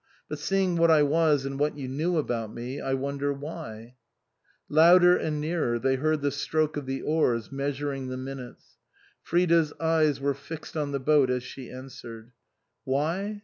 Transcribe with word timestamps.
But 0.27 0.39
seeing 0.39 0.77
what 0.77 0.89
I 0.89 1.03
was 1.03 1.45
and 1.45 1.59
what 1.59 1.77
you 1.77 1.87
knew 1.87 2.17
about 2.17 2.51
me, 2.51 2.79
I 2.81 2.95
wonder 2.95 3.31
why?" 3.31 3.97
Louder 4.67 5.15
and 5.15 5.39
nearer 5.39 5.77
they 5.77 5.93
heard 5.97 6.21
the 6.21 6.31
stroke 6.31 6.75
of 6.75 6.87
the 6.87 7.03
oars 7.03 7.51
measuring 7.51 8.07
the 8.07 8.17
minutes. 8.17 8.79
Frida's 9.21 9.73
eyes 9.79 10.19
were 10.19 10.33
fixed 10.33 10.75
on 10.75 10.91
the 10.91 10.99
boat 10.99 11.29
as 11.29 11.43
she 11.43 11.69
answered. 11.69 12.31
"Why? 12.83 13.39